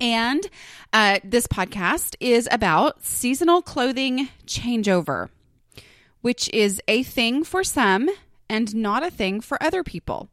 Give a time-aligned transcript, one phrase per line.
[0.00, 0.48] And
[0.92, 5.28] uh, this podcast is about seasonal clothing changeover,
[6.20, 8.08] which is a thing for some
[8.48, 10.28] and not a thing for other people,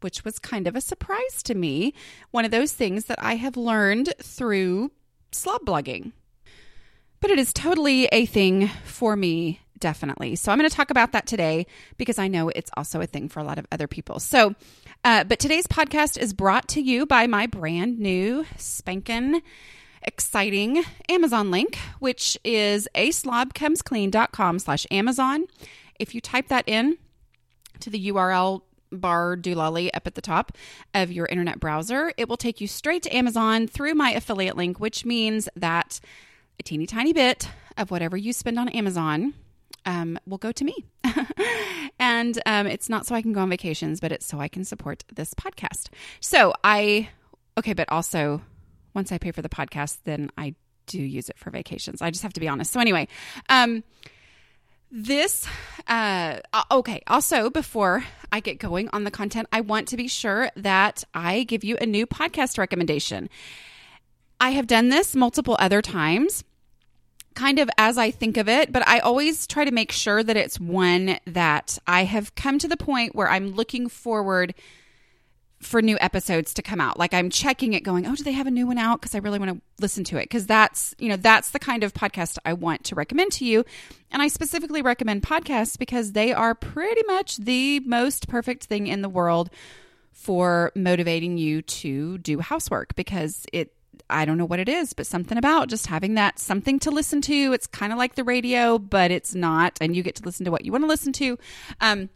[0.00, 1.94] which was kind of a surprise to me.
[2.30, 4.92] One of those things that I have learned through
[5.30, 6.12] slob blogging.
[7.20, 10.36] But it is totally a thing for me definitely.
[10.36, 11.66] So I'm going to talk about that today
[11.98, 14.20] because I know it's also a thing for a lot of other people.
[14.20, 14.54] So,
[15.04, 19.42] uh, but today's podcast is brought to you by my brand new spankin'
[20.02, 25.46] exciting Amazon link, which is aslobcomesclean.com slash Amazon.
[25.98, 26.96] If you type that in
[27.80, 30.56] to the URL bar doolally up at the top
[30.94, 34.78] of your internet browser, it will take you straight to Amazon through my affiliate link,
[34.78, 35.98] which means that
[36.60, 39.34] a teeny tiny bit of whatever you spend on Amazon
[39.86, 40.74] um, will go to me.
[41.98, 44.64] and um, it's not so I can go on vacations, but it's so I can
[44.64, 45.88] support this podcast.
[46.20, 47.08] So I,
[47.58, 48.42] okay, but also
[48.94, 50.54] once I pay for the podcast, then I
[50.86, 52.02] do use it for vacations.
[52.02, 52.72] I just have to be honest.
[52.72, 53.08] So anyway,
[53.48, 53.84] um,
[54.90, 55.46] this,
[55.86, 56.38] uh,
[56.70, 57.02] okay.
[57.06, 61.44] Also, before I get going on the content, I want to be sure that I
[61.44, 63.30] give you a new podcast recommendation.
[64.38, 66.44] I have done this multiple other times
[67.34, 70.36] kind of as I think of it, but I always try to make sure that
[70.36, 74.54] it's one that I have come to the point where I'm looking forward
[75.62, 76.98] for new episodes to come out.
[76.98, 79.18] Like I'm checking it going, "Oh, do they have a new one out?" because I
[79.18, 82.38] really want to listen to it because that's, you know, that's the kind of podcast
[82.44, 83.64] I want to recommend to you.
[84.10, 89.02] And I specifically recommend podcasts because they are pretty much the most perfect thing in
[89.02, 89.50] the world
[90.10, 93.72] for motivating you to do housework because it
[94.08, 97.20] I don't know what it is, but something about just having that something to listen
[97.22, 97.52] to.
[97.52, 100.50] It's kind of like the radio, but it's not, and you get to listen to
[100.50, 101.38] what you want to listen to.
[101.80, 102.10] Um,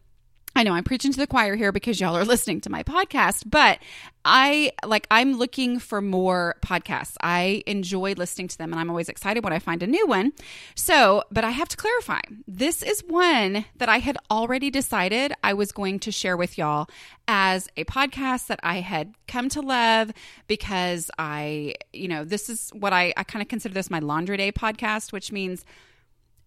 [0.56, 3.42] I know I'm preaching to the choir here because y'all are listening to my podcast,
[3.44, 3.78] but
[4.24, 7.14] I like I'm looking for more podcasts.
[7.20, 10.32] I enjoy listening to them and I'm always excited when I find a new one.
[10.74, 12.22] So, but I have to clarify.
[12.48, 16.88] This is one that I had already decided I was going to share with y'all
[17.28, 20.10] as a podcast that I had come to love
[20.46, 24.38] because I, you know, this is what I I kind of consider this my laundry
[24.38, 25.66] day podcast, which means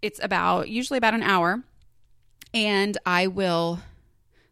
[0.02, 1.64] it's about usually about an hour
[2.56, 3.80] and I will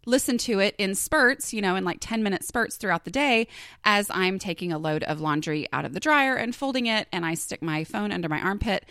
[0.08, 3.48] listen to it in spurts, you know, in like 10 minute spurts throughout the day
[3.84, 7.08] as I'm taking a load of laundry out of the dryer and folding it.
[7.12, 8.86] And I stick my phone under my armpit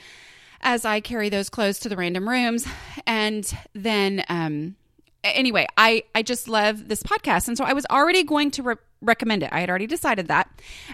[0.61, 2.67] as I carry those clothes to the random rooms.
[3.07, 4.77] And then, um,
[5.25, 7.49] anyway, I, I just love this podcast.
[7.49, 9.51] And so I was already going to re- recommend it.
[9.53, 10.51] I had already decided that.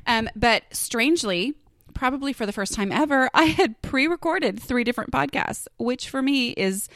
[0.06, 1.54] Um, but strangely,
[1.94, 6.22] probably for the first time ever, I had pre recorded three different podcasts, which for
[6.22, 6.88] me is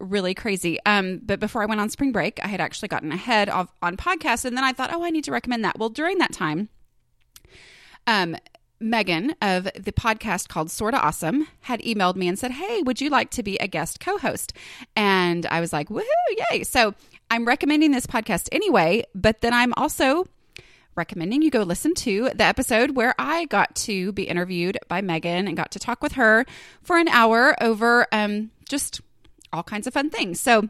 [0.00, 0.78] really crazy.
[0.86, 3.96] Um, but before I went on spring break, I had actually gotten ahead of on
[3.96, 5.78] podcasts, and then I thought, oh, I need to recommend that.
[5.78, 6.68] Well, during that time,
[8.06, 8.36] um,
[8.80, 13.10] Megan of the podcast called Sorta Awesome had emailed me and said, Hey, would you
[13.10, 14.52] like to be a guest co host?
[14.94, 16.04] And I was like, Woohoo,
[16.50, 16.62] yay.
[16.62, 16.94] So
[17.30, 20.26] I'm recommending this podcast anyway, but then I'm also
[20.94, 25.46] recommending you go listen to the episode where I got to be interviewed by Megan
[25.46, 26.44] and got to talk with her
[26.82, 29.00] for an hour over um, just
[29.52, 30.40] all kinds of fun things.
[30.40, 30.68] So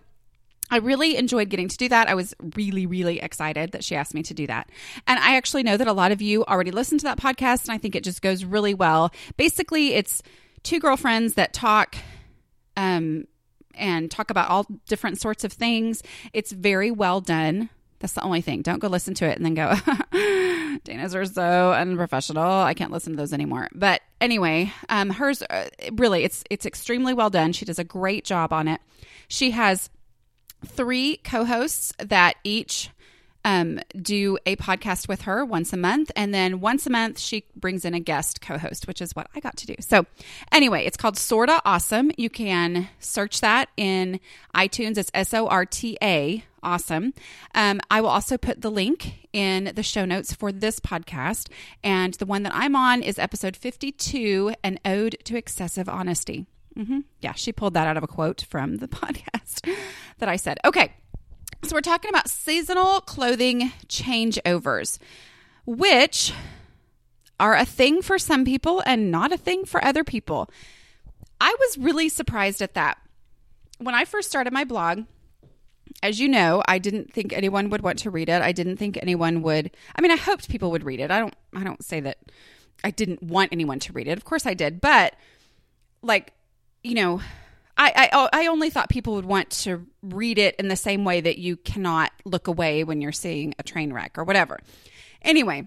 [0.71, 2.09] I really enjoyed getting to do that.
[2.09, 4.69] I was really, really excited that she asked me to do that.
[5.07, 7.73] And I actually know that a lot of you already listened to that podcast, and
[7.73, 9.11] I think it just goes really well.
[9.37, 10.23] Basically, it's
[10.63, 11.97] two girlfriends that talk
[12.77, 13.27] um,
[13.75, 16.03] and talk about all different sorts of things.
[16.33, 17.71] It's very well done.
[18.01, 18.63] That's the only thing.
[18.63, 19.75] Don't go listen to it and then go,
[20.85, 22.43] Dana's are so unprofessional.
[22.43, 23.69] I can't listen to those anymore.
[23.75, 27.53] But anyway, um, hers uh, really it's it's extremely well done.
[27.53, 28.81] She does a great job on it.
[29.27, 29.91] She has
[30.65, 32.91] three co-hosts that each
[33.45, 36.11] um, do a podcast with her once a month.
[36.17, 39.29] And then once a month, she brings in a guest co host, which is what
[39.35, 39.75] I got to do.
[39.81, 40.07] So,
[40.53, 42.11] anyway, it's called Sorta Awesome.
[42.17, 44.21] You can search that in
[44.55, 44.99] iTunes.
[44.99, 47.15] It's S O R T A awesome.
[47.55, 51.49] Um, I will also put the link in the show notes for this podcast.
[51.83, 56.47] And the one that I'm on is episode 52 An Ode to Excessive Honesty.
[56.77, 57.01] Mm-hmm.
[57.21, 59.69] Yeah, she pulled that out of a quote from the podcast
[60.19, 60.59] that I said.
[60.65, 60.93] Okay,
[61.65, 64.99] so we're talking about seasonal clothing changeovers,
[65.67, 66.33] which
[67.41, 70.51] are a thing for some people and not a thing for other people.
[71.41, 72.99] I was really surprised at that.
[73.79, 75.05] When I first started my blog,
[76.03, 78.43] as you know, I didn't think anyone would want to read it.
[78.43, 79.71] I didn't think anyone would.
[79.97, 81.11] I mean, I hoped people would read it.
[81.11, 82.19] I don't I don't say that
[82.85, 84.17] I didn't want anyone to read it.
[84.17, 85.15] Of course I did, but
[86.03, 86.33] like,
[86.83, 87.21] you know,
[87.79, 91.21] I, I I only thought people would want to read it in the same way
[91.21, 94.59] that you cannot look away when you're seeing a train wreck or whatever.
[95.23, 95.67] Anyway,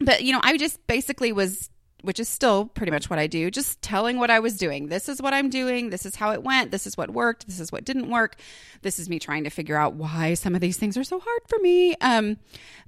[0.00, 1.70] but you know, I just basically was
[2.02, 4.86] which is still pretty much what I do, just telling what I was doing.
[4.88, 5.90] This is what I'm doing.
[5.90, 6.70] This is how it went.
[6.70, 7.48] This is what worked.
[7.48, 8.36] This is what didn't work.
[8.82, 11.40] This is me trying to figure out why some of these things are so hard
[11.48, 11.96] for me.
[11.96, 12.36] Um,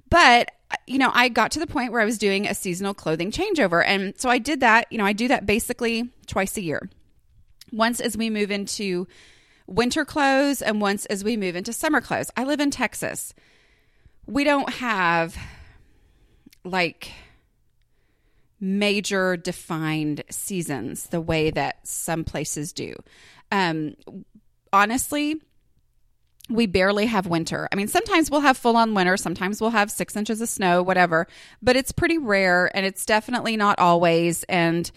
[0.09, 0.51] but
[0.87, 3.83] you know, I got to the point where I was doing a seasonal clothing changeover.
[3.85, 4.87] And so I did that.
[4.89, 6.89] You know, I do that basically twice a year.
[7.71, 9.07] Once as we move into
[9.69, 12.31] winter clothes, and once as we move into summer clothes.
[12.35, 13.33] I live in Texas.
[14.25, 15.37] We don't have
[16.63, 17.11] like
[18.59, 22.93] major defined seasons the way that some places do.
[23.51, 23.95] Um,
[24.73, 25.41] honestly,
[26.49, 27.69] we barely have winter.
[27.71, 30.81] I mean, sometimes we'll have full on winter, sometimes we'll have six inches of snow,
[30.81, 31.27] whatever,
[31.61, 34.43] but it's pretty rare and it's definitely not always.
[34.43, 34.91] And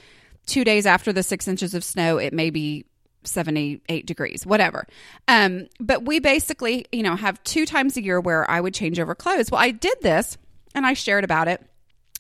[0.47, 2.85] two days after the six inches of snow, it may be
[3.25, 4.87] 78 degrees, whatever.
[5.29, 8.99] Um, but we basically, you know, have two times a year where I would change
[8.99, 9.51] over clothes.
[9.51, 10.39] Well, I did this
[10.75, 11.65] and I shared about it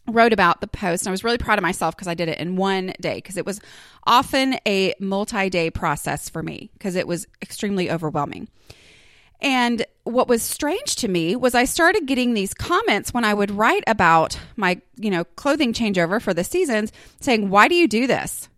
[0.08, 2.38] wrote about the post and I was really proud of myself because I did it
[2.38, 3.60] in one day because it was
[4.04, 8.48] often a multi-day process for me because it was extremely overwhelming.
[9.42, 13.50] And what was strange to me was I started getting these comments when I would
[13.50, 18.06] write about my, you know, clothing changeover for the seasons saying, "Why do you do
[18.06, 18.48] this?"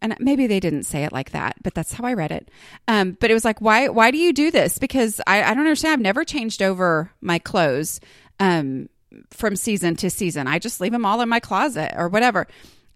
[0.00, 2.50] And maybe they didn't say it like that, but that's how I read it.
[2.88, 3.88] Um, but it was like, "Why?
[3.88, 5.94] Why do you do this?" Because I, I don't understand.
[5.94, 8.00] I've never changed over my clothes.
[8.38, 8.88] Um,
[9.30, 10.46] from season to season.
[10.46, 12.46] I just leave them all in my closet or whatever.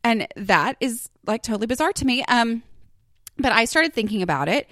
[0.03, 2.23] And that is like totally bizarre to me.
[2.25, 2.63] Um,
[3.39, 4.69] but I started thinking about it.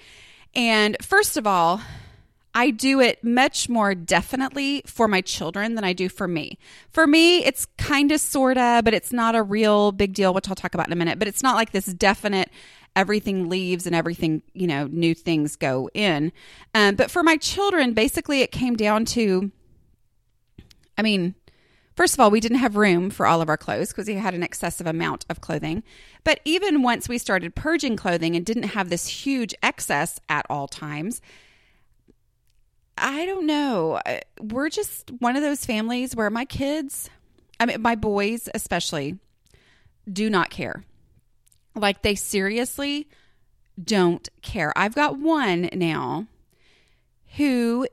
[0.55, 1.81] And first of all,
[2.55, 6.59] I do it much more definitely for my children than I do for me.
[6.89, 10.47] For me, it's kind of sort of, but it's not a real big deal, which
[10.47, 11.17] I'll talk about in a minute.
[11.17, 12.49] But it's not like this definite
[12.95, 16.31] everything leaves and everything, you know, new things go in.
[16.75, 19.51] Um, but for my children, basically, it came down to
[20.95, 21.35] I mean,
[21.95, 24.33] First of all, we didn't have room for all of our clothes because we had
[24.33, 25.83] an excessive amount of clothing.
[26.23, 30.67] But even once we started purging clothing and didn't have this huge excess at all
[30.67, 31.21] times,
[33.03, 33.99] I don't know.
[34.39, 37.09] We're just one of those families where my kids,
[37.59, 39.19] I mean, my boys especially,
[40.11, 40.85] do not care.
[41.75, 43.09] Like they seriously
[43.83, 44.71] don't care.
[44.77, 46.27] I've got one now
[47.35, 47.87] who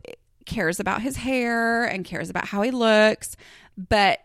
[0.46, 3.36] cares about his hair and cares about how he looks.
[3.76, 4.20] But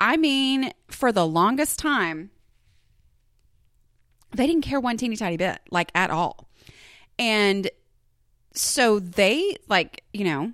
[0.00, 2.30] I mean, for the longest time,
[4.30, 6.48] they didn't care one teeny tiny bit, like at all.
[7.18, 7.68] And
[8.54, 10.52] so they, like, you know,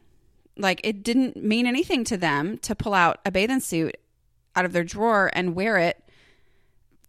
[0.56, 3.96] like it didn't mean anything to them to pull out a bathing suit
[4.56, 6.02] out of their drawer and wear it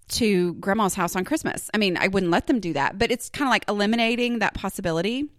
[0.09, 1.69] to grandma's house on Christmas.
[1.73, 4.53] I mean, I wouldn't let them do that, but it's kind of like eliminating that
[4.53, 5.29] possibility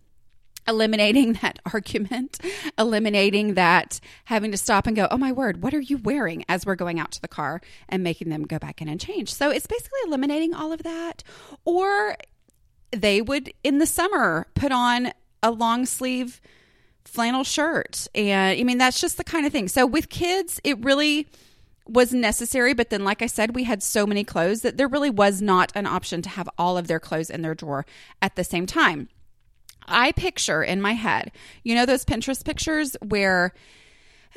[0.69, 2.39] eliminating that argument,
[2.79, 6.65] eliminating that having to stop and go, oh my word, what are you wearing as
[6.65, 9.33] we're going out to the car and making them go back in and change.
[9.33, 11.23] So it's basically eliminating all of that.
[11.65, 12.17] Or
[12.93, 16.41] they would in the summer put on a long sleeve
[17.05, 18.07] flannel shirt.
[18.15, 19.69] And I mean, that's just the kind of thing.
[19.69, 21.29] So with kids, it really
[21.87, 22.73] was necessary.
[22.73, 25.73] But then, like I said, we had so many clothes that there really was not
[25.75, 27.85] an option to have all of their clothes in their drawer
[28.23, 29.09] at the same time.
[29.87, 31.33] I picture in my head,
[31.65, 33.53] you know, those Pinterest pictures where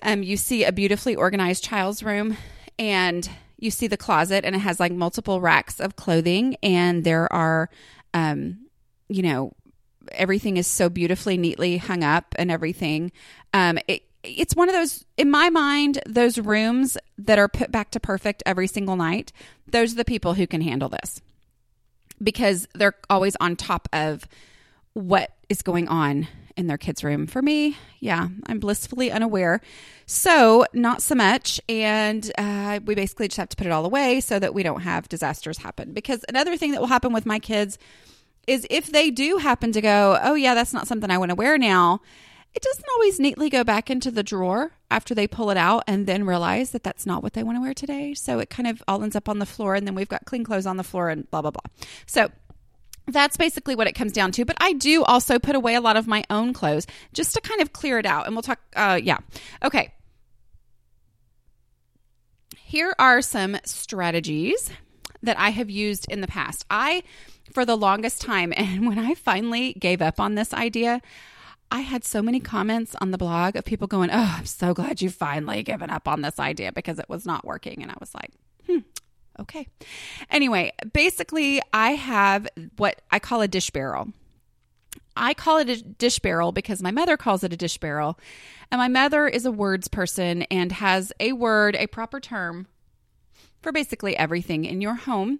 [0.01, 2.37] um, you see a beautifully organized child's room
[2.79, 3.29] and
[3.59, 7.69] you see the closet and it has like multiple racks of clothing and there are,
[8.15, 8.65] um,
[9.09, 9.53] you know,
[10.15, 13.11] everything is so beautifully neatly hung up and everything.
[13.53, 17.91] Um, it, it's one of those in my mind those rooms that are put back
[17.91, 19.33] to perfect every single night
[19.67, 21.21] those are the people who can handle this
[22.21, 24.25] because they're always on top of
[24.93, 27.25] what is going on in their kids' room.
[27.27, 29.61] For me, yeah, I'm blissfully unaware.
[30.05, 31.59] So, not so much.
[31.67, 34.81] And uh, we basically just have to put it all away so that we don't
[34.81, 35.93] have disasters happen.
[35.93, 37.77] Because another thing that will happen with my kids
[38.47, 41.35] is if they do happen to go, oh, yeah, that's not something I want to
[41.35, 42.01] wear now,
[42.53, 46.05] it doesn't always neatly go back into the drawer after they pull it out and
[46.05, 48.13] then realize that that's not what they want to wear today.
[48.13, 50.43] So it kind of all ends up on the floor, and then we've got clean
[50.43, 51.71] clothes on the floor and blah, blah, blah.
[52.05, 52.29] So
[53.07, 54.45] that's basically what it comes down to.
[54.45, 57.61] But I do also put away a lot of my own clothes just to kind
[57.61, 58.27] of clear it out.
[58.27, 59.17] And we'll talk, uh, yeah.
[59.63, 59.91] Okay.
[62.73, 64.71] here are some strategies
[65.21, 66.65] that I have used in the past.
[66.71, 67.03] I,
[67.53, 71.01] for the longest time, and when I finally gave up on this idea,
[71.71, 75.01] I had so many comments on the blog of people going, Oh, I'm so glad
[75.01, 77.81] you finally given up on this idea because it was not working.
[77.81, 78.31] And I was like,
[78.67, 78.79] Hmm,
[79.39, 79.67] okay.
[80.29, 84.09] Anyway, basically, I have what I call a dish barrel.
[85.15, 88.19] I call it a dish barrel because my mother calls it a dish barrel.
[88.71, 92.67] And my mother is a words person and has a word, a proper term
[93.61, 95.39] for basically everything in your home.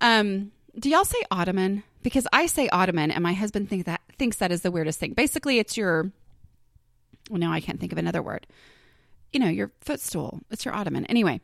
[0.00, 1.82] Um, do y'all say ottoman?
[2.02, 5.12] Because I say ottoman and my husband thinks that thinks that is the weirdest thing.
[5.12, 6.10] Basically it's your
[7.30, 8.46] well now I can't think of another word.
[9.32, 10.40] You know, your footstool.
[10.50, 11.06] It's your ottoman.
[11.06, 11.40] Anyway.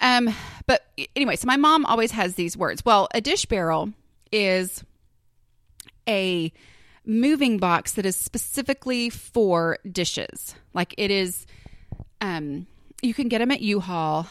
[0.00, 0.32] Um,
[0.66, 2.84] but anyway, so my mom always has these words.
[2.84, 3.92] Well, a dish barrel
[4.30, 4.84] is
[6.08, 6.52] a
[7.04, 10.54] moving box that is specifically for dishes.
[10.72, 11.46] Like it is,
[12.20, 12.66] um,
[13.02, 14.26] you can get them at U-Haul.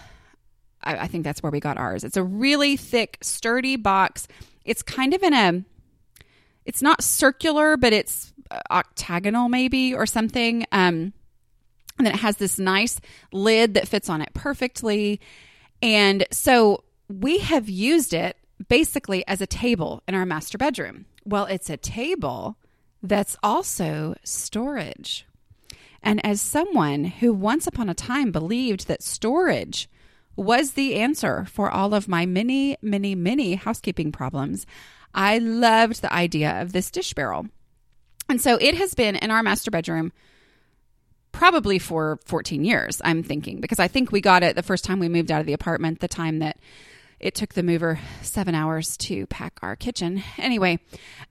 [0.84, 2.04] I, I think that's where we got ours.
[2.04, 4.28] It's a really thick, sturdy box.
[4.66, 5.64] It's kind of in a,
[6.66, 8.34] it's not circular, but it's
[8.72, 10.66] octagonal maybe or something.
[10.72, 11.14] Um,
[11.98, 13.00] and then it has this nice
[13.32, 15.20] lid that fits on it perfectly.
[15.82, 21.06] And so we have used it basically as a table in our master bedroom.
[21.26, 22.58] Well, it's a table
[23.02, 25.26] that's also storage.
[26.04, 29.90] And as someone who once upon a time believed that storage
[30.38, 34.66] was the answer for all of my many, many, many housekeeping problems,
[35.14, 37.48] I loved the idea of this dish barrel.
[38.30, 40.12] And so it has been in our master bedroom
[41.32, 45.00] probably for 14 years, I'm thinking, because I think we got it the first time
[45.00, 46.58] we moved out of the apartment, the time that
[47.20, 50.24] it took the mover seven hours to pack our kitchen.
[50.38, 50.80] Anyway,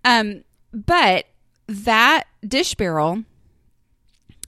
[0.04, 1.26] um, but
[1.68, 3.24] that dish barrel,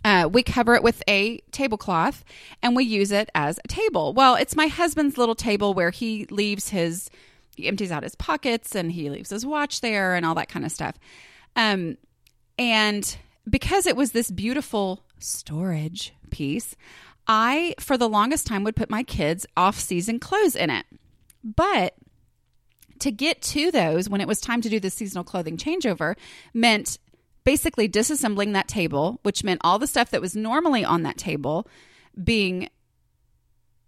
[0.08, 2.24] uh, we cover it with a tablecloth
[2.62, 4.14] and we use it as a table.
[4.14, 7.10] Well, it's my husband's little table where he leaves his,
[7.54, 10.64] he empties out his pockets and he leaves his watch there and all that kind
[10.64, 10.94] of stuff.
[11.56, 11.98] Um,
[12.58, 13.18] and
[13.50, 16.74] because it was this beautiful storage piece,
[17.26, 20.86] I, for the longest time, would put my kids' off season clothes in it.
[21.44, 21.96] But
[23.00, 26.16] to get to those when it was time to do the seasonal clothing changeover
[26.54, 26.98] meant
[27.48, 31.66] basically disassembling that table, which meant all the stuff that was normally on that table
[32.22, 32.68] being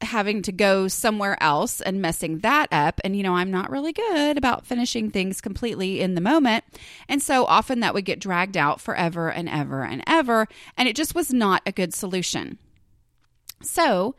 [0.00, 3.02] having to go somewhere else and messing that up.
[3.04, 6.64] And, you know, I'm not really good about finishing things completely in the moment.
[7.06, 10.48] And so often that would get dragged out forever and ever and ever.
[10.78, 12.56] And it just was not a good solution.
[13.60, 14.14] So,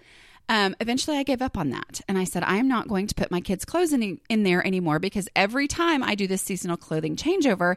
[0.50, 3.16] um, eventually I gave up on that and I said, I am not going to
[3.16, 6.78] put my kids' clothes in, in there anymore because every time I do this seasonal
[6.78, 7.76] clothing changeover,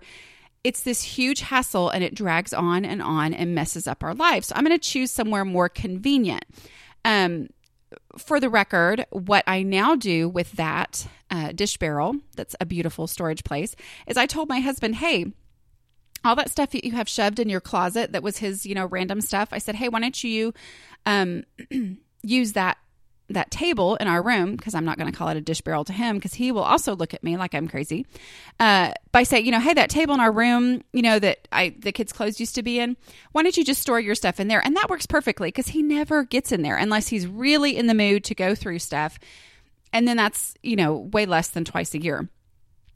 [0.64, 4.48] it's this huge hassle and it drags on and on and messes up our lives.
[4.48, 6.44] So I'm going to choose somewhere more convenient.
[7.04, 7.48] Um,
[8.16, 13.06] for the record, what I now do with that uh, dish barrel, that's a beautiful
[13.06, 15.26] storage place, is I told my husband, hey,
[16.24, 18.86] all that stuff that you have shoved in your closet that was his, you know,
[18.86, 19.50] random stuff.
[19.52, 20.54] I said, hey, why don't you
[21.04, 21.44] um,
[22.22, 22.78] use that
[23.30, 25.84] that table in our room because I'm not going to call it a dish barrel
[25.84, 28.06] to him because he will also look at me like I'm crazy
[28.60, 31.74] uh, by saying, you know, hey, that table in our room, you know, that I
[31.78, 32.96] the kids' clothes used to be in.
[33.32, 34.64] Why don't you just store your stuff in there?
[34.64, 37.94] And that works perfectly because he never gets in there unless he's really in the
[37.94, 39.18] mood to go through stuff.
[39.92, 42.28] And then that's you know way less than twice a year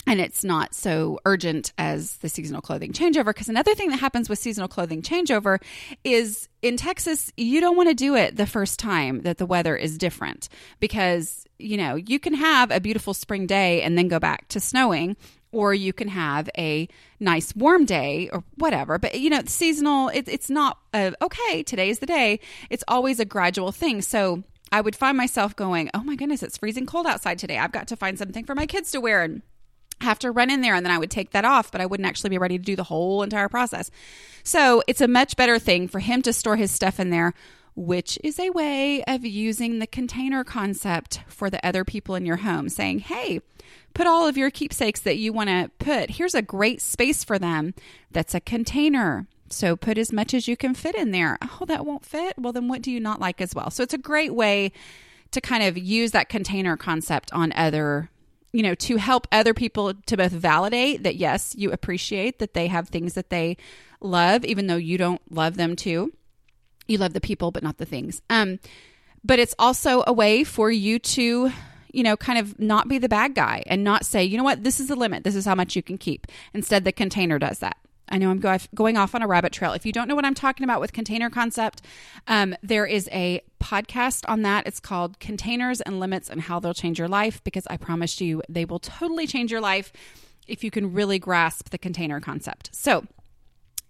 [0.06, 3.26] and it's not so urgent as the seasonal clothing changeover.
[3.26, 5.60] Because another thing that happens with seasonal clothing changeover
[6.04, 9.76] is in Texas, you don't want to do it the first time that the weather
[9.76, 10.48] is different
[10.80, 14.60] because, you know, you can have a beautiful spring day and then go back to
[14.60, 15.16] snowing.
[15.50, 16.88] Or you can have a
[17.20, 18.98] nice warm day or whatever.
[18.98, 22.40] But, you know, seasonal, it, it's not, a, okay, today is the day.
[22.68, 24.02] It's always a gradual thing.
[24.02, 27.56] So I would find myself going, oh my goodness, it's freezing cold outside today.
[27.56, 29.22] I've got to find something for my kids to wear.
[29.22, 29.40] And
[30.00, 32.08] have to run in there and then I would take that off, but I wouldn't
[32.08, 33.90] actually be ready to do the whole entire process.
[34.42, 37.34] So it's a much better thing for him to store his stuff in there,
[37.74, 42.38] which is a way of using the container concept for the other people in your
[42.38, 43.40] home, saying, hey,
[43.94, 46.10] put all of your keepsakes that you want to put.
[46.10, 47.74] Here's a great space for them
[48.10, 49.26] that's a container.
[49.50, 51.38] So put as much as you can fit in there.
[51.40, 52.34] Oh, that won't fit?
[52.38, 53.70] Well, then what do you not like as well?
[53.70, 54.72] So it's a great way
[55.30, 58.10] to kind of use that container concept on other
[58.52, 62.66] you know, to help other people to both validate that, yes, you appreciate that they
[62.68, 63.56] have things that they
[64.00, 66.12] love, even though you don't love them too.
[66.86, 68.22] You love the people, but not the things.
[68.30, 68.58] Um,
[69.22, 71.52] but it's also a way for you to,
[71.92, 74.64] you know, kind of not be the bad guy and not say, you know what,
[74.64, 75.24] this is the limit.
[75.24, 76.26] This is how much you can keep.
[76.54, 77.76] Instead, the container does that.
[78.10, 78.40] I know I'm
[78.74, 79.72] going off on a rabbit trail.
[79.72, 81.82] If you don't know what I'm talking about with container concept,
[82.26, 84.66] um, there is a podcast on that.
[84.66, 88.42] It's called Containers and Limits and How They'll Change Your Life because I promise you
[88.48, 89.92] they will totally change your life
[90.46, 92.70] if you can really grasp the container concept.
[92.72, 93.06] So,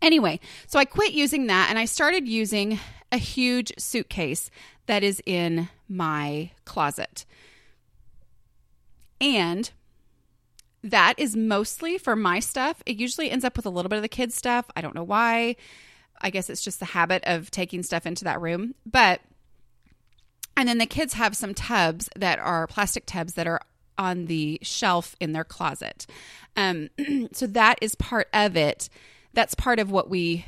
[0.03, 2.79] anyway, so I quit using that and I started using
[3.13, 4.51] a huge suitcase
[4.87, 7.25] that is in my closet.
[9.21, 9.71] And
[10.85, 12.83] that is mostly for my stuff.
[12.87, 14.67] It usually ends up with a little bit of the kids' stuff.
[14.77, 15.57] I don't know why.
[16.21, 18.75] I guess it's just the habit of taking stuff into that room.
[18.87, 19.21] But,
[20.57, 23.61] and then the kids have some tubs that are plastic tubs that are
[23.97, 26.07] on the shelf in their closet.
[26.57, 26.91] Um,
[27.33, 28.89] so that is part of it.
[29.35, 30.47] That's part of what we,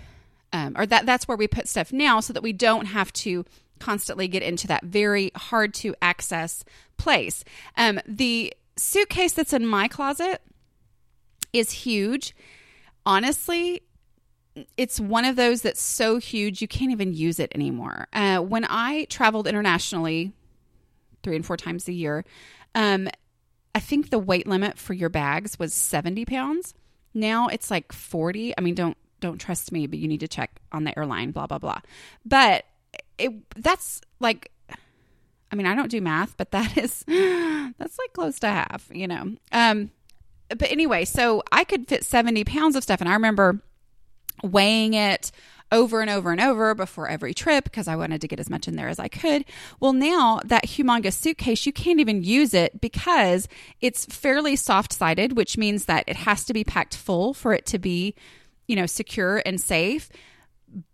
[0.53, 3.45] um, or that that's where we put stuff now, so that we don't have to
[3.79, 6.65] constantly get into that very hard to access
[6.97, 7.45] place.
[7.77, 10.41] Um, the suitcase that's in my closet
[11.53, 12.35] is huge.
[13.05, 13.83] Honestly,
[14.77, 18.09] it's one of those that's so huge you can't even use it anymore.
[18.13, 20.33] Uh, when I traveled internationally
[21.23, 22.25] three and four times a year,
[22.75, 23.09] um,
[23.75, 26.75] I think the weight limit for your bags was 70 pounds.
[27.15, 28.55] Now it's like 40.
[28.57, 31.47] I mean, don't don't trust me, but you need to check on the airline, blah
[31.47, 31.81] blah blah.
[32.25, 32.65] But
[33.19, 34.51] it that's like
[35.53, 39.09] I mean, I don't do math, but that is that's like close to half, you
[39.09, 39.35] know.
[39.53, 39.91] Um,
[40.49, 43.63] but anyway, so I could fit 70 pounds of stuff, and I remember
[44.43, 45.31] weighing it
[45.73, 48.67] over and over and over before every trip because I wanted to get as much
[48.67, 49.45] in there as I could.
[49.79, 53.47] Well, now that humongous suitcase, you can't even use it because
[53.81, 57.67] it's fairly soft sided, which means that it has to be packed full for it
[57.67, 58.15] to be,
[58.67, 60.11] you know, secure and safe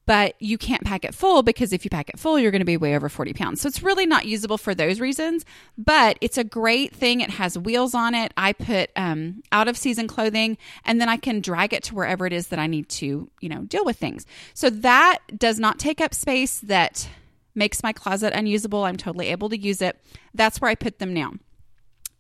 [0.07, 2.65] but you can't pack it full because if you pack it full, you're going to
[2.65, 3.61] be way over 40 pounds.
[3.61, 5.45] So it's really not usable for those reasons,
[5.77, 7.21] but it's a great thing.
[7.21, 8.33] It has wheels on it.
[8.37, 12.25] I put um, out of season clothing and then I can drag it to wherever
[12.25, 14.27] it is that I need to, you know, deal with things.
[14.55, 16.61] So that does not take up space.
[16.61, 17.09] That
[17.57, 18.85] makes my closet unusable.
[18.85, 20.01] I'm totally able to use it.
[20.35, 21.33] That's where I put them now.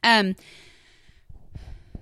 [0.02, 0.34] Um,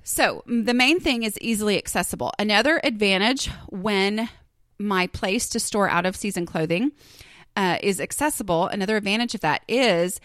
[0.03, 2.33] so the main thing is easily accessible.
[2.39, 4.29] Another advantage when
[4.79, 6.93] my place to store out of season clothing
[7.57, 10.21] uh, is accessible, another advantage of that is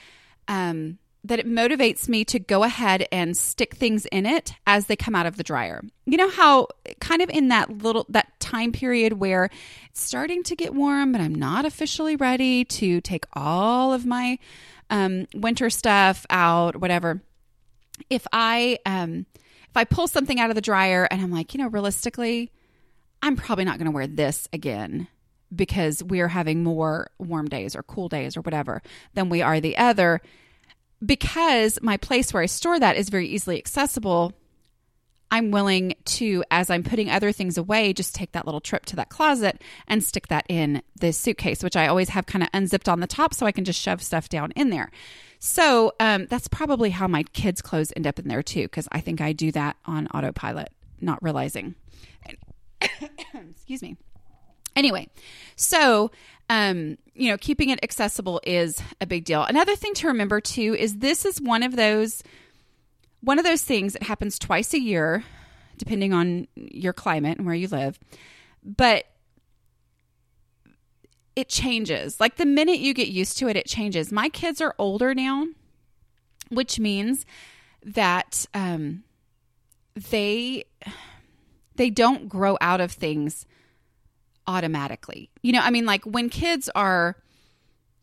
[0.48, 4.96] um, that it motivates me to go ahead and stick things in it as they
[4.96, 5.84] come out of the dryer.
[6.06, 6.68] You know how
[7.00, 9.50] kind of in that little that time period where
[9.90, 14.40] it's starting to get warm, but I'm not officially ready to take all of my
[14.90, 17.22] um, winter stuff out, whatever.
[18.10, 21.60] If I um, if I pull something out of the dryer and I'm like, you
[21.60, 22.52] know, realistically,
[23.22, 25.08] I'm probably not going to wear this again
[25.54, 28.82] because we're having more warm days or cool days or whatever
[29.14, 30.22] than we are the other.
[31.04, 34.34] Because my place where I store that is very easily accessible,
[35.32, 38.96] I'm willing to, as I'm putting other things away, just take that little trip to
[38.98, 42.90] that closet and stick that in the suitcase, which I always have kind of unzipped
[42.90, 44.92] on the top so I can just shove stuff down in there.
[45.40, 49.02] So um, that's probably how my kids' clothes end up in there too, because I
[49.02, 51.76] think I do that on autopilot, not realizing.
[53.52, 53.98] Excuse me.
[54.76, 55.08] Anyway,
[55.56, 56.12] so
[56.50, 59.44] um, you know, keeping it accessible is a big deal.
[59.44, 62.24] Another thing to remember too is this is one of those
[63.22, 65.24] one of those things that happens twice a year,
[65.78, 68.00] depending on your climate and where you live.
[68.64, 69.06] But
[71.36, 72.20] it changes.
[72.20, 74.12] Like the minute you get used to it, it changes.
[74.12, 75.48] My kids are older now,
[76.50, 77.26] which means
[77.84, 79.04] that um,
[80.10, 80.64] they
[81.80, 83.46] they don't grow out of things
[84.46, 85.32] automatically.
[85.42, 87.16] You know, I mean, like when kids are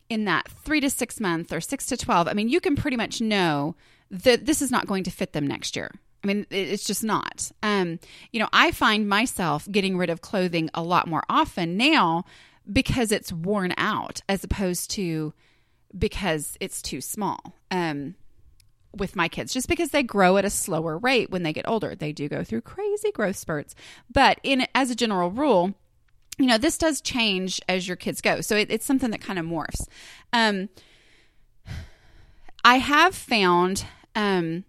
[0.09, 2.97] in that three to six month or six to 12, I mean, you can pretty
[2.97, 3.77] much know
[4.11, 5.91] that this is not going to fit them next year.
[6.25, 7.53] I mean, it's just not.
[7.63, 8.01] Um,
[8.33, 12.25] you know, I find myself getting rid of clothing a lot more often now
[12.73, 15.35] because it's worn out as opposed to
[15.97, 17.55] because it's too small.
[17.71, 18.15] Um,
[18.97, 21.95] with my kids just because they grow at a slower rate when they get older.
[21.95, 23.75] They do go through crazy growth spurts.
[24.13, 25.75] But in as a general rule,
[26.39, 28.41] you know, this does change as your kids go.
[28.41, 29.87] So it, it's something that kind of morphs.
[30.33, 30.69] Um,
[32.65, 34.65] I have found, um,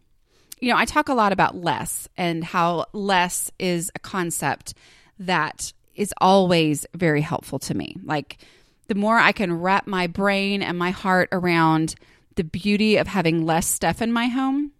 [0.59, 4.73] you know, I talk a lot about less and how less is a concept
[5.19, 7.97] that is always very helpful to me.
[8.03, 8.37] Like
[8.87, 11.95] the more I can wrap my brain and my heart around
[12.37, 14.71] the beauty of having less stuff in my home,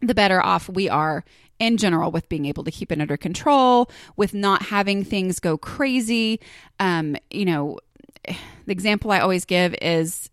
[0.00, 1.24] the better off we are
[1.58, 5.56] in general with being able to keep it under control, with not having things go
[5.56, 6.40] crazy.
[6.78, 7.78] Um, you know,
[8.26, 10.30] the example I always give is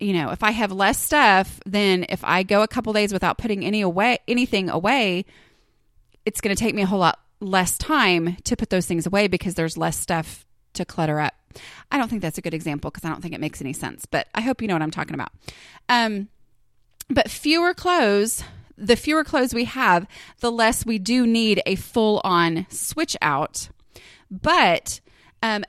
[0.00, 3.38] you know, if I have less stuff, then if I go a couple days without
[3.38, 5.24] putting any away anything away,
[6.26, 9.28] it's going to take me a whole lot less time to put those things away
[9.28, 11.34] because there's less stuff to clutter up.
[11.90, 14.06] I don't think that's a good example because I don't think it makes any sense,
[14.06, 15.30] but I hope you know what I'm talking about.
[15.88, 16.28] Um,
[17.08, 18.42] but fewer clothes,
[18.76, 20.06] the fewer clothes we have,
[20.40, 23.68] the less we do need a full on switch out.
[24.30, 25.00] But
[25.42, 25.64] um,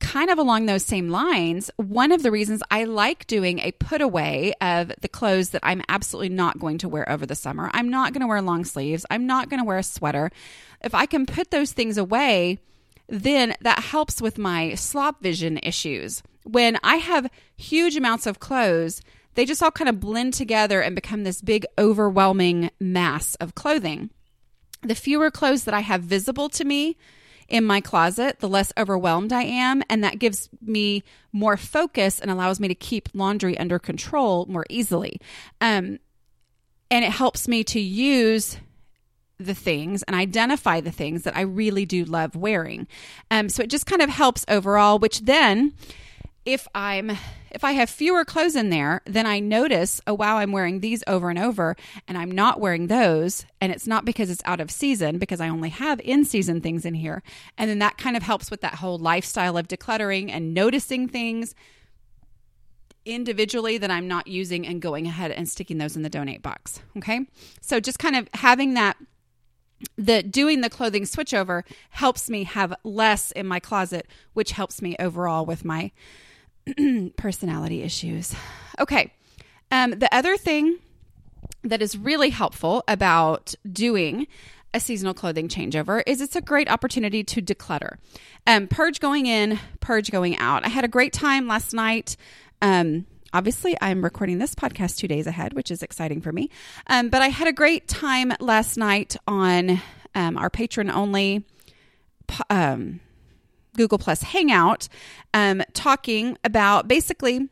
[0.00, 4.00] kind of along those same lines, one of the reasons I like doing a put
[4.00, 7.88] away of the clothes that I'm absolutely not going to wear over the summer, I'm
[7.88, 10.30] not going to wear long sleeves, I'm not going to wear a sweater.
[10.82, 12.58] If I can put those things away,
[13.08, 16.22] then that helps with my slob vision issues.
[16.44, 19.02] When I have huge amounts of clothes,
[19.34, 24.10] they just all kind of blend together and become this big, overwhelming mass of clothing.
[24.82, 26.96] The fewer clothes that I have visible to me
[27.48, 29.82] in my closet, the less overwhelmed I am.
[29.88, 34.66] And that gives me more focus and allows me to keep laundry under control more
[34.68, 35.20] easily.
[35.60, 35.98] Um,
[36.90, 38.58] and it helps me to use
[39.38, 42.86] the things and identify the things that I really do love wearing.
[43.30, 45.74] Um, so it just kind of helps overall, which then
[46.44, 47.16] if I'm
[47.50, 51.04] if I have fewer clothes in there, then I notice, oh wow, I'm wearing these
[51.06, 51.76] over and over
[52.08, 53.46] and I'm not wearing those.
[53.60, 56.84] And it's not because it's out of season, because I only have in season things
[56.84, 57.22] in here.
[57.56, 61.54] And then that kind of helps with that whole lifestyle of decluttering and noticing things
[63.04, 66.80] individually that I'm not using and going ahead and sticking those in the donate box.
[66.96, 67.20] Okay.
[67.60, 68.96] So just kind of having that
[69.96, 74.96] the doing the clothing switchover helps me have less in my closet, which helps me
[74.98, 75.92] overall with my
[77.16, 78.34] personality issues.
[78.78, 79.12] Okay.
[79.70, 80.78] Um, the other thing
[81.62, 84.26] that is really helpful about doing
[84.72, 87.96] a seasonal clothing changeover is it's a great opportunity to declutter.
[88.46, 90.64] Um, purge going in, purge going out.
[90.64, 92.16] I had a great time last night.
[92.60, 96.48] Um, obviously, I'm recording this podcast two days ahead, which is exciting for me.
[96.86, 99.82] Um, but I had a great time last night on
[100.14, 101.44] um, our patron only
[102.48, 103.00] um,
[103.76, 104.88] Google Plus Hangout,
[105.34, 107.48] um, talking about basically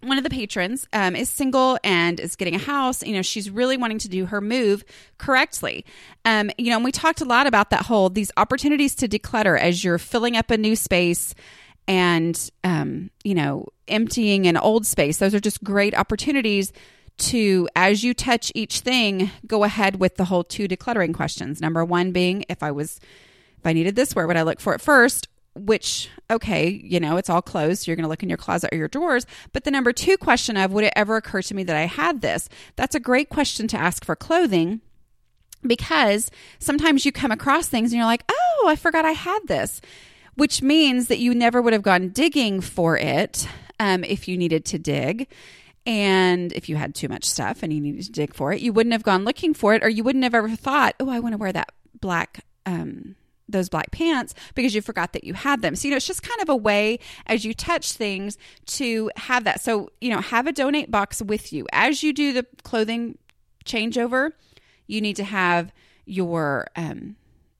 [0.00, 3.02] one of the patrons um, is single and is getting a house.
[3.02, 4.84] You know, she's really wanting to do her move
[5.18, 5.84] correctly.
[6.24, 9.58] Um, you know, and we talked a lot about that whole these opportunities to declutter
[9.58, 11.34] as you're filling up a new space
[11.86, 15.18] and um, you know emptying an old space.
[15.18, 16.72] Those are just great opportunities
[17.16, 21.60] to, as you touch each thing, go ahead with the whole two decluttering questions.
[21.60, 22.98] Number one being, if I was
[23.58, 25.28] if I needed this, where would I look for it first?
[25.54, 27.86] Which, okay, you know, it's all closed.
[27.86, 29.24] you're going to look in your closet or your drawers.
[29.52, 32.20] But the number two question of, would it ever occur to me that I had
[32.20, 32.48] this?
[32.76, 34.82] That's a great question to ask for clothing
[35.62, 39.80] because sometimes you come across things and you're like, oh, I forgot I had this,
[40.36, 43.48] which means that you never would have gone digging for it
[43.80, 45.28] um, if you needed to dig.
[45.86, 48.72] And if you had too much stuff and you needed to dig for it, you
[48.72, 51.34] wouldn't have gone looking for it, or you wouldn't have ever thought, oh, I want
[51.34, 53.16] to wear that black um,
[53.48, 55.76] those black pants because you forgot that you had them.
[55.76, 59.44] So, you know, it's just kind of a way as you touch things to have
[59.44, 59.60] that.
[59.60, 61.66] So, you know, have a donate box with you.
[61.72, 63.18] As you do the clothing
[63.64, 64.32] changeover,
[64.86, 65.72] you need to have
[66.06, 67.16] your, um,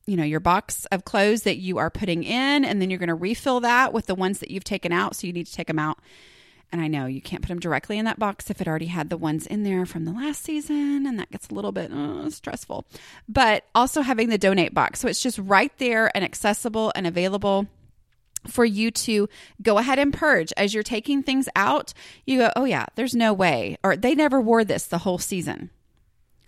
[0.06, 3.08] you know, your box of clothes that you are putting in, and then you're going
[3.08, 5.16] to refill that with the ones that you've taken out.
[5.16, 5.98] So, you need to take them out
[6.74, 9.08] and I know you can't put them directly in that box if it already had
[9.08, 12.28] the ones in there from the last season, and that gets a little bit uh,
[12.30, 12.84] stressful.
[13.28, 14.98] But also having the donate box.
[14.98, 17.68] So it's just right there and accessible and available
[18.48, 19.28] for you to
[19.62, 21.94] go ahead and purge as you're taking things out.
[22.26, 23.78] You go, oh, yeah, there's no way.
[23.84, 25.70] Or they never wore this the whole season.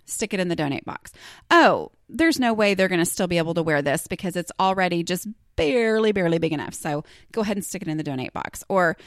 [0.07, 1.11] Stick it in the donate box.
[1.51, 4.51] Oh, there's no way they're going to still be able to wear this because it's
[4.59, 6.73] already just barely, barely big enough.
[6.73, 8.63] So go ahead and stick it in the donate box.
[8.69, 8.97] Or,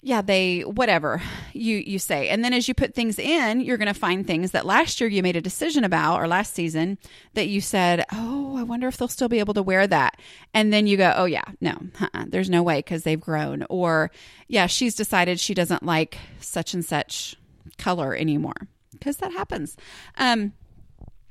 [0.00, 1.20] yeah they whatever
[1.52, 4.52] you you say and then as you put things in you're going to find things
[4.52, 6.96] that last year you made a decision about or last season
[7.34, 10.20] that you said oh i wonder if they'll still be able to wear that
[10.54, 14.10] and then you go oh yeah no uh-uh, there's no way because they've grown or
[14.46, 17.34] yeah she's decided she doesn't like such and such
[17.76, 19.76] color anymore because that happens
[20.16, 20.52] um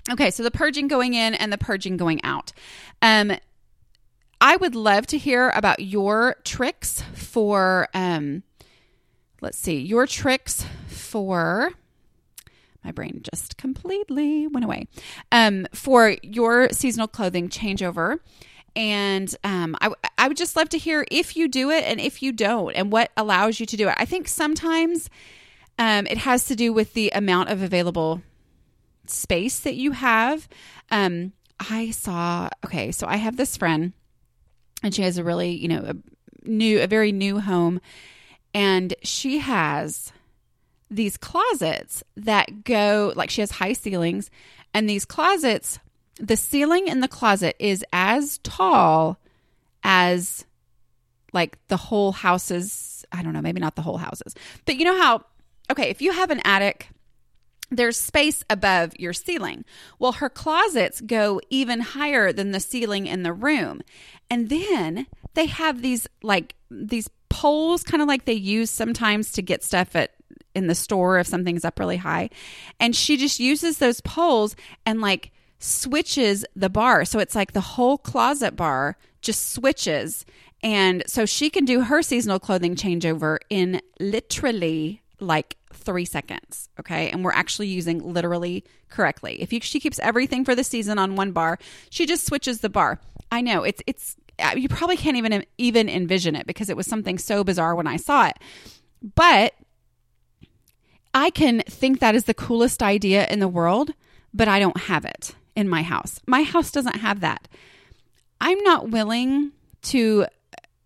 [0.09, 2.53] okay so the purging going in and the purging going out
[3.01, 3.31] um
[4.39, 8.43] I would love to hear about your tricks for um,
[9.41, 11.71] let's see, your tricks for
[12.83, 14.87] my brain just completely went away
[15.31, 18.19] um, for your seasonal clothing changeover.
[18.75, 22.21] And um, I, I would just love to hear if you do it and if
[22.21, 23.95] you don't, and what allows you to do it.
[23.97, 25.09] I think sometimes
[25.77, 28.21] um, it has to do with the amount of available
[29.05, 30.47] space that you have.
[30.91, 33.93] Um, I saw, okay, so I have this friend,
[34.83, 37.81] and she has a really, you know, a new, a very new home
[38.53, 40.11] and she has
[40.89, 44.31] these closets that go like she has high ceilings
[44.73, 45.79] and these closets
[46.19, 49.19] the ceiling in the closet is as tall
[49.83, 50.43] as
[51.33, 54.33] like the whole house's, I don't know, maybe not the whole houses,
[54.65, 55.23] but you know how,
[55.71, 56.89] okay, if you have an attic,
[57.69, 59.65] there's space above your ceiling.
[59.99, 63.81] Well, her closets go even higher than the ceiling in the room.
[64.29, 69.41] And then they have these like these poles kind of like they use sometimes to
[69.41, 70.11] get stuff at
[70.55, 72.29] in the store if something's up really high.
[72.79, 77.05] And she just uses those poles and like switches the bar.
[77.05, 80.25] So it's like the whole closet bar just switches.
[80.63, 86.69] And so she can do her seasonal clothing changeover in literally like three seconds.
[86.79, 87.09] Okay.
[87.09, 89.41] And we're actually using literally correctly.
[89.41, 92.69] If you, she keeps everything for the season on one bar, she just switches the
[92.69, 92.99] bar.
[93.31, 96.87] I know it's, it's, uh, you probably can't even, even envision it because it was
[96.87, 98.37] something so bizarre when I saw it.
[99.15, 99.53] But
[101.13, 103.93] I can think that is the coolest idea in the world,
[104.33, 106.19] but I don't have it in my house.
[106.27, 107.47] My house doesn't have that.
[108.39, 109.51] I'm not willing
[109.83, 110.27] to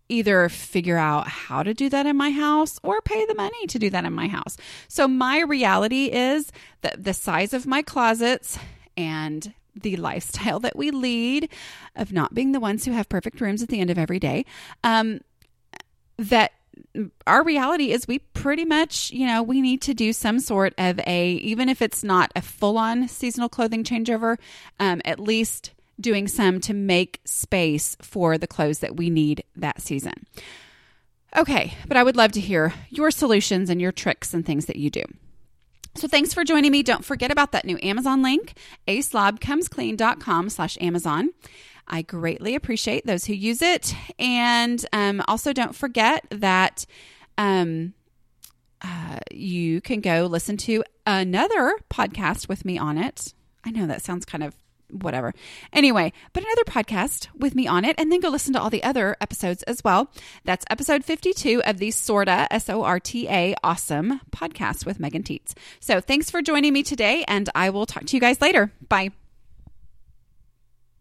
[0.08, 3.78] either figure out how to do that in my house or pay the money to
[3.78, 4.56] do that in my house.
[4.88, 8.58] So my reality is that the size of my closets
[8.96, 11.48] and the lifestyle that we lead
[11.96, 14.44] of not being the ones who have perfect rooms at the end of every day
[14.84, 15.20] um,
[16.18, 16.52] that
[17.26, 20.98] our reality is we pretty much you know we need to do some sort of
[21.06, 24.38] a even if it's not a full-on seasonal clothing changeover
[24.80, 29.80] um, at least doing some to make space for the clothes that we need that
[29.80, 30.26] season.
[31.34, 34.76] Okay, but I would love to hear your solutions and your tricks and things that
[34.76, 35.04] you do.
[35.94, 36.82] So thanks for joining me.
[36.82, 38.54] Don't forget about that new Amazon link,
[38.88, 41.30] aslobcomesclean.com slash Amazon.
[41.86, 43.94] I greatly appreciate those who use it.
[44.18, 46.86] And um, also don't forget that
[47.36, 47.94] um,
[48.80, 53.34] uh, you can go listen to another podcast with me on it.
[53.64, 54.54] I know that sounds kind of
[54.92, 55.34] whatever.
[55.72, 58.82] Anyway, but another podcast with me on it, and then go listen to all the
[58.82, 60.10] other episodes as well.
[60.44, 65.22] That's episode 52 of the Sorta, S O R T A, awesome podcast with Megan
[65.22, 65.54] Tietz.
[65.80, 68.72] So thanks for joining me today, and I will talk to you guys later.
[68.88, 69.21] Bye.